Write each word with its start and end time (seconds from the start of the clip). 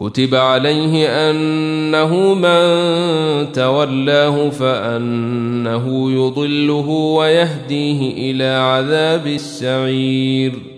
كتب 0.00 0.34
عليه 0.34 1.08
أنه 1.30 2.34
من 2.34 2.62
تولاه 3.52 4.50
فأنه 4.50 6.12
يضله 6.12 6.88
ويهديه 6.88 8.30
إلى 8.30 8.44
عذاب 8.44 9.26
السعير. 9.26 10.77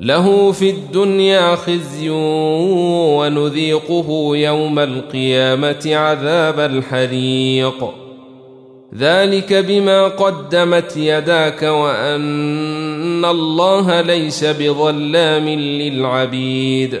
له 0.00 0.52
في 0.52 0.70
الدنيا 0.70 1.54
خزي 1.54 2.08
ونذيقه 3.18 4.30
يوم 4.36 4.78
القيامة 4.78 5.82
عذاب 5.86 6.60
الحريق. 6.60 7.90
ذلك 8.96 9.52
بما 9.52 10.04
قدمت 10.08 10.96
يداك 10.96 11.62
وأن 11.62 13.24
الله 13.24 14.00
ليس 14.00 14.44
بظلام 14.44 15.48
للعبيد. 15.48 17.00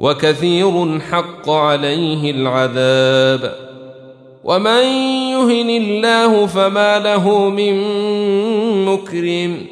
وكثير 0.00 1.00
حق 1.00 1.50
عليه 1.50 2.30
العذاب. 2.30 3.54
ومن 4.44 4.82
يهن 5.30 5.70
الله 5.70 6.46
فما 6.46 6.98
له 6.98 7.48
من 7.48 7.74
مكرم. 8.84 9.66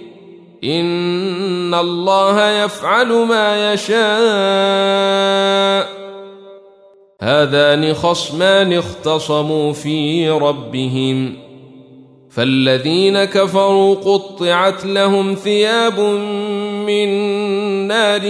إن 0.64 1.74
الله 1.74 2.50
يفعل 2.50 3.12
ما 3.12 3.72
يشاء. 3.72 3.98
هذان 7.20 7.94
خصمان 7.94 8.72
اختصموا 8.72 9.72
في 9.72 10.30
ربهم. 10.30 11.36
فالذين 12.30 13.24
كفروا 13.24 13.94
قطعت 13.94 14.86
لهم 14.86 15.34
ثياب 15.34 15.98
من 16.88 17.08
نار 17.88 18.24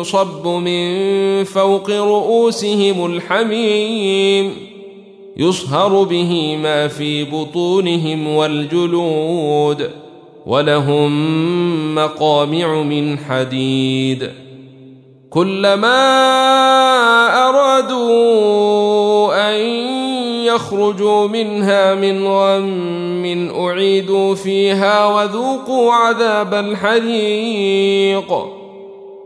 يصب 0.00 0.46
من 0.46 0.84
فوق 1.44 1.90
رؤوسهم 1.90 3.06
الحميم 3.06 4.52
يصهر 5.36 6.02
به 6.02 6.56
ما 6.62 6.88
في 6.88 7.24
بطونهم 7.24 8.28
والجلود 8.28 9.90
ولهم 10.46 11.94
مقامع 11.94 12.82
من 12.82 13.18
حديد. 13.18 14.30
كلما 15.30 15.98
أرادوا 17.48 18.71
ان 18.71 18.71
يخرجوا 20.54 21.28
منها 21.28 21.94
من 21.94 22.26
غم 22.26 23.50
أعيدوا 23.64 24.34
فيها 24.34 25.06
وذوقوا 25.06 25.92
عذاب 25.92 26.54
الحريق. 26.54 28.32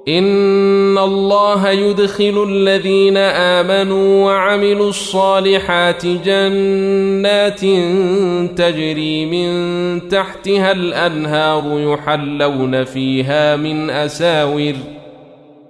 إن 0.08 0.99
الله 0.99 1.70
يدخل 1.70 2.46
الذين 2.49 3.17
آمنوا 3.17 4.25
وعملوا 4.25 4.88
الصالحات 4.88 6.06
جنات 6.06 7.61
تجري 8.58 9.26
من 9.26 10.08
تحتها 10.08 10.72
الأنهار 10.72 11.62
يحلون 11.81 12.84
فيها 12.84 13.56
من 13.56 13.90
أساور 13.90 14.75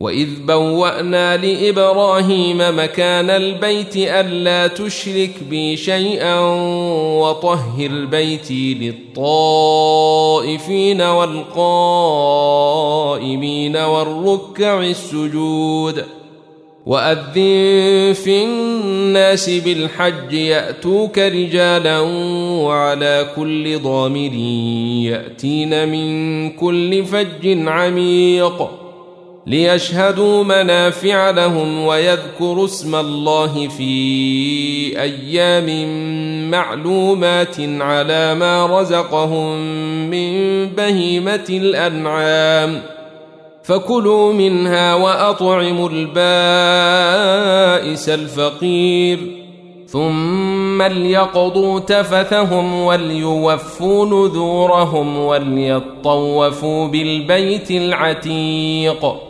واذ 0.00 0.28
بوانا 0.46 1.36
لابراهيم 1.36 2.58
مكان 2.58 3.30
البيت 3.30 3.96
الا 3.96 4.66
تشرك 4.66 5.30
بي 5.50 5.76
شيئا 5.76 6.40
وطهر 7.20 8.04
بيتي 8.04 8.74
للطائفين 9.14 11.00
والقائمين 11.00 12.16
والركع 13.76 14.80
السجود 14.80 16.04
واذن 16.86 18.12
في 18.24 18.44
الناس 18.44 19.50
بالحج 19.50 20.32
ياتوك 20.32 21.18
رجالا 21.18 22.00
وعلى 22.64 23.26
كل 23.36 23.78
ضامر 23.78 24.32
ياتين 25.04 25.88
من 25.88 26.50
كل 26.50 27.04
فج 27.04 27.68
عميق 27.68 28.79
ليشهدوا 29.46 30.44
منافع 30.44 31.30
لهم 31.30 31.86
ويذكروا 31.86 32.64
اسم 32.64 32.94
الله 32.94 33.68
في 33.68 35.00
أيام 35.00 35.90
معلومات 36.50 37.60
على 37.60 38.34
ما 38.34 38.80
رزقهم 38.80 39.56
من 40.10 40.66
بهيمة 40.66 41.46
الأنعام. 41.50 42.82
فكلوا 43.62 44.32
منها 44.32 44.94
وأطعموا 44.94 45.88
البائس 45.92 46.18
الفقير. 48.08 49.18
ثم 49.86 50.82
ليقضوا 50.82 51.80
تفثهم 51.80 52.80
وليوفوا 52.80 54.06
نذورهم 54.06 55.18
وليطوفوا 55.18 56.86
بالبيت 56.86 57.70
العتيق. 57.70 59.29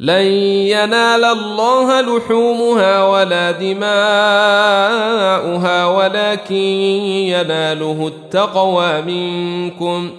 لن 0.00 0.24
ينال 0.72 1.24
الله 1.24 2.00
لحومها 2.00 3.04
ولا 3.04 3.50
دماؤها 3.50 3.86
ولكن 5.86 6.54
يناله 6.54 8.06
التقوى 8.06 9.02
منكم. 9.02 10.10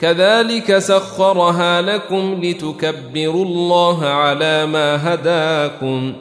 كذلك 0.00 0.78
سخرها 0.78 1.82
لكم 1.82 2.40
لتكبروا 2.42 3.44
الله 3.44 4.06
على 4.06 4.66
ما 4.66 5.14
هداكم 5.14 6.12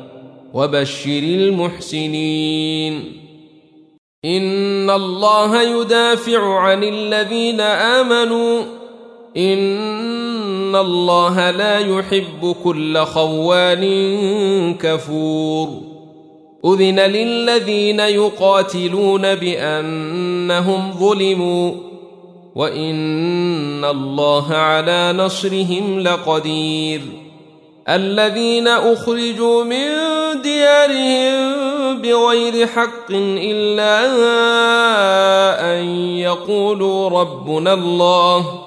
وبشر 0.53 1.19
المحسنين. 1.23 2.93
إن 4.25 4.89
الله 4.89 5.61
يدافع 5.61 6.59
عن 6.59 6.83
الذين 6.83 7.61
آمنوا 7.61 8.76
ان 9.37 10.75
الله 10.75 11.51
لا 11.51 11.79
يحب 11.79 12.55
كل 12.63 12.97
خوان 12.97 13.83
كفور 14.73 15.69
اذن 16.65 16.99
للذين 16.99 17.99
يقاتلون 17.99 19.35
بانهم 19.35 20.91
ظلموا 20.99 21.71
وان 22.55 23.85
الله 23.85 24.53
على 24.53 25.13
نصرهم 25.13 25.99
لقدير 25.99 27.01
الذين 27.89 28.67
اخرجوا 28.67 29.63
من 29.63 29.87
ديارهم 30.41 32.01
بغير 32.01 32.67
حق 32.67 33.11
الا 33.11 34.05
ان 35.77 35.85
يقولوا 36.17 37.09
ربنا 37.09 37.73
الله 37.73 38.66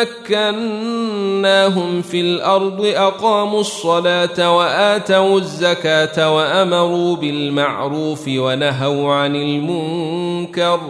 مكناهم 0.00 2.02
في 2.02 2.20
الأرض 2.20 2.84
أقاموا 2.84 3.60
الصلاة 3.60 4.56
وآتوا 4.56 5.38
الزكاة 5.38 6.34
وأمروا 6.34 7.16
بالمعروف 7.16 8.28
ونهوا 8.28 9.12
عن 9.12 9.36
المنكر. 9.36 10.80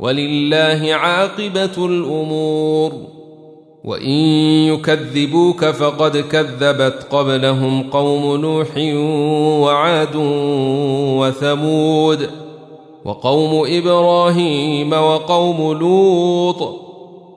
ولله 0.00 0.94
عاقبة 0.94 1.86
الأمور. 1.86 2.92
وإن 3.84 4.10
يكذبوك 4.68 5.64
فقد 5.64 6.16
كذبت 6.16 7.06
قبلهم 7.10 7.90
قوم 7.90 8.36
نوح 8.36 8.68
وعاد 9.62 10.16
وثمود 11.18 12.30
وقوم 13.04 13.66
إبراهيم 13.68 14.92
وقوم 14.92 15.78
لوط. 15.78 16.83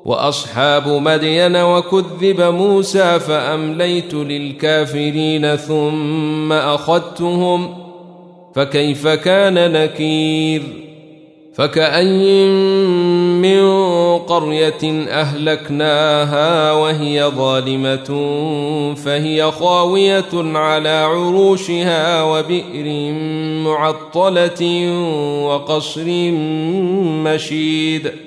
وأصحاب 0.08 0.88
مدين 0.88 1.56
وكذب 1.56 2.42
موسى 2.42 3.20
فأمليت 3.20 4.14
للكافرين 4.14 5.56
ثم 5.56 6.54
أخذتهم 6.54 7.76
فكيف 8.56 9.08
كان 9.08 9.72
نكير؟ 9.72 10.64
فكأي 11.54 12.50
من 13.42 13.68
قرية 14.18 15.08
أهلكناها 15.10 16.72
وهي 16.72 17.24
ظالمة 17.24 18.06
فهي 18.96 19.52
خاوية 19.52 20.34
على 20.34 20.90
عروشها 20.90 22.24
وبئر 22.24 23.12
معطلة 23.64 24.92
وقصر 25.44 26.06
مشيد 27.24 28.27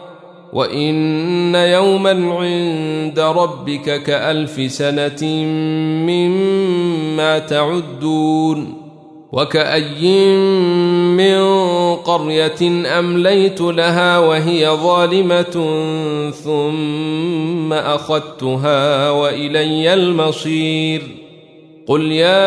وان 0.53 1.55
يوما 1.55 2.11
عند 2.11 3.19
ربك 3.19 4.03
كالف 4.03 4.71
سنه 4.71 5.25
مما 6.07 7.39
تعدون 7.39 8.81
وكأي 9.31 10.37
من 11.17 11.41
قرية 11.95 12.83
أمليت 12.99 13.61
لها 13.61 14.19
وهي 14.19 14.69
ظالمة 14.69 15.81
ثم 16.43 17.73
أخذتها 17.73 19.11
وإلي 19.11 19.93
المصير 19.93 21.20
قل 21.87 22.11
يا 22.11 22.37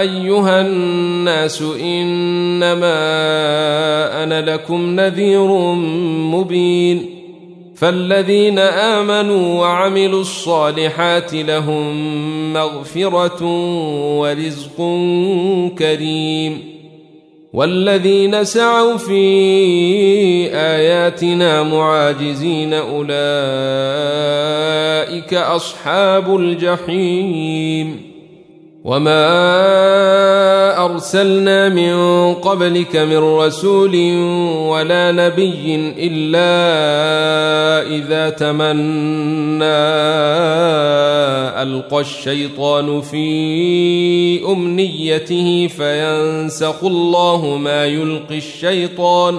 ايها 0.00 0.60
الناس 0.60 1.62
انما 1.62 2.94
أنا 4.22 4.50
لكم 4.50 5.00
نذير 5.00 5.46
مبين 6.32 7.06
فالذين 7.76 8.58
امنوا 8.58 9.60
وعملوا 9.60 10.20
الصالحات 10.20 11.34
لهم 11.34 12.52
مغفره 12.52 13.44
ورزق 14.18 14.76
كريم 15.78 16.74
والذين 17.52 18.44
سعوا 18.44 18.96
في 18.96 19.14
اياتنا 20.52 21.62
معاجزين 21.62 22.72
اولئك 22.74 24.33
أصحاب 25.32 26.36
الجحيم. 26.36 28.14
وما 28.84 29.24
أرسلنا 30.84 31.68
من 31.68 31.94
قبلك 32.34 32.96
من 32.96 33.18
رسول 33.18 33.96
ولا 34.68 35.12
نبي 35.12 35.94
إلا 35.98 36.52
إذا 37.96 38.30
تمنى 38.30 39.64
ألقى 41.62 42.00
الشيطان 42.00 43.00
في 43.00 44.46
أمنيته 44.52 45.68
فينسخ 45.76 46.84
الله 46.84 47.56
ما 47.56 47.84
يلقي 47.86 48.38
الشيطان. 48.38 49.38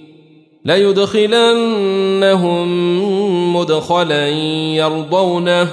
ليدخلنهم 0.65 2.65
مدخلا 3.55 4.27
يرضونه 4.75 5.67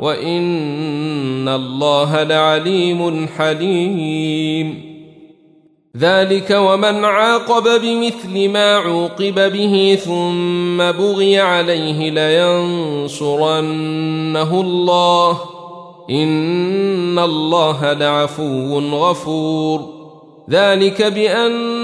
وإن 0.00 1.48
الله 1.48 2.22
لعليم 2.22 3.28
حليم. 3.38 4.90
ذلك 5.96 6.50
ومن 6.50 7.04
عاقب 7.04 7.80
بمثل 7.82 8.48
ما 8.48 8.76
عوقب 8.76 9.52
به 9.52 9.98
ثم 10.04 10.76
بغي 10.76 11.38
عليه 11.38 12.10
لينصرنه 12.10 13.50
الله. 14.60 15.40
إن 16.10 17.18
الله 17.18 17.92
لعفو 17.92 18.78
غفور. 18.78 20.00
ذلك 20.50 21.02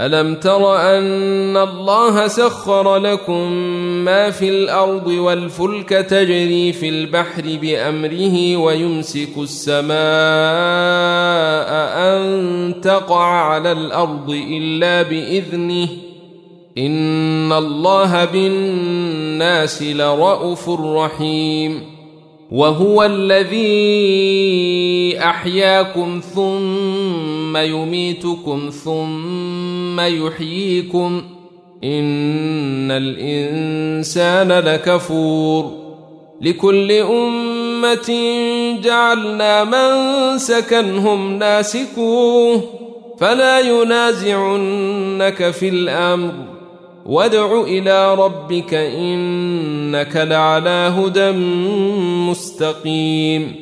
ألم 0.00 0.34
تر 0.34 0.76
أن 0.76 1.56
الله 1.56 2.28
سخر 2.28 2.96
لكم 2.96 3.52
ما 4.04 4.30
في 4.30 4.48
الأرض 4.48 5.06
والفلك 5.06 5.88
تجري 5.88 6.72
في 6.72 6.88
البحر 6.88 7.42
بأمره 7.62 8.56
ويمسك 8.56 9.38
السماء 9.38 9.92
أن 11.96 12.74
تقع 12.82 13.24
على 13.24 13.72
الأرض 13.72 14.30
إلا 14.30 15.02
بإذنه 15.02 15.88
إن 16.78 17.52
الله 17.52 18.24
بالناس 18.24 19.82
لرءوف 19.82 20.70
رحيم 20.70 21.92
وهو 22.52 23.02
الذي 23.02 24.32
أحياكم 25.18 26.20
ثم 26.34 27.56
يميتكم 27.56 28.70
ثم 28.84 29.61
يحييكم 30.00 31.22
إن 31.84 32.90
الإنسان 32.90 34.52
لكفور 34.52 35.82
لكل 36.40 36.92
أمة 36.92 38.10
جعلنا 38.82 39.64
من 39.64 40.38
سكنهم 40.38 41.38
ناسكوه 41.38 42.62
فلا 43.20 43.60
ينازعنك 43.60 45.50
في 45.50 45.68
الأمر 45.68 46.32
وادع 47.06 47.60
إلى 47.60 48.14
ربك 48.14 48.74
إنك 48.74 50.16
لعلى 50.16 50.94
هدى 50.98 51.30
مستقيم 52.30 53.61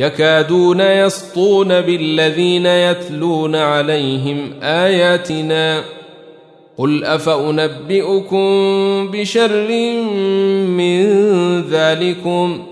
يكادون 0.00 0.80
يسطون 0.80 1.80
بالذين 1.80 2.66
يتلون 2.66 3.56
عليهم 3.56 4.52
آياتنا 4.62 5.84
قل 6.78 7.04
أفأنبئكم 7.04 8.40
بشر 9.12 9.68
من 10.66 11.02
ذلكم 11.62 12.66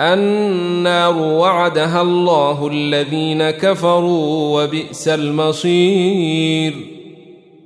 النار 0.00 1.18
وعدها 1.18 2.02
الله 2.02 2.68
الذين 2.72 3.50
كفروا 3.50 4.62
وبئس 4.62 5.08
المصير 5.08 6.74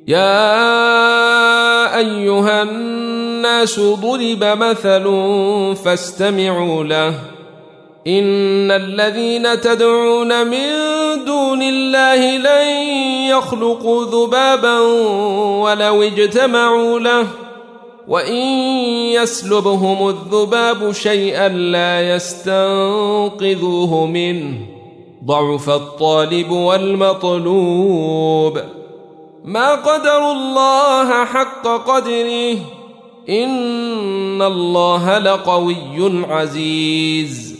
يا 0.08 0.58
أيها 1.98 2.62
الناس 2.62 3.80
ضرب 3.80 4.44
مثل 4.44 5.04
فاستمعوا 5.84 6.84
له 6.84 7.29
ان 8.06 8.70
الذين 8.70 9.60
تدعون 9.60 10.46
من 10.46 10.68
دون 11.24 11.62
الله 11.62 12.36
لن 12.38 12.66
يخلقوا 13.30 14.04
ذبابا 14.04 14.78
ولو 15.60 16.02
اجتمعوا 16.02 17.00
له 17.00 17.26
وان 18.08 18.42
يسلبهم 19.12 20.08
الذباب 20.08 20.92
شيئا 20.92 21.48
لا 21.48 22.14
يستنقذوه 22.14 24.06
منه 24.06 24.56
ضعف 25.24 25.70
الطالب 25.70 26.50
والمطلوب 26.50 28.10
ما 29.44 29.74
قدر 29.74 30.32
الله 30.32 31.24
حق 31.24 31.66
قدره 31.66 32.56
ان 33.28 34.42
الله 34.42 35.18
لقوي 35.18 36.24
عزيز 36.30 37.59